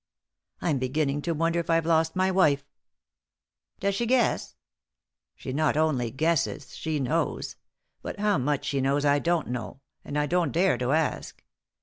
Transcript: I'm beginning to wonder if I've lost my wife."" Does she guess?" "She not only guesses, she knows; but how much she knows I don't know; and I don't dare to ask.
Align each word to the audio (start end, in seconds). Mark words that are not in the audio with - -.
I'm 0.63 0.79
beginning 0.79 1.21
to 1.21 1.31
wonder 1.35 1.59
if 1.59 1.69
I've 1.69 1.85
lost 1.85 2.15
my 2.15 2.31
wife."" 2.31 2.65
Does 3.81 3.93
she 3.93 4.07
guess?" 4.07 4.55
"She 5.35 5.53
not 5.53 5.77
only 5.77 6.09
guesses, 6.09 6.75
she 6.75 6.99
knows; 6.99 7.55
but 8.01 8.17
how 8.17 8.39
much 8.39 8.65
she 8.65 8.81
knows 8.81 9.05
I 9.05 9.19
don't 9.19 9.49
know; 9.49 9.79
and 10.03 10.17
I 10.17 10.25
don't 10.25 10.51
dare 10.51 10.79
to 10.79 10.91
ask. 10.93 11.43